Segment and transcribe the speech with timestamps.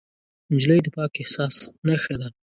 [0.53, 1.55] نجلۍ د پاک احساس
[1.87, 2.27] نښه ده.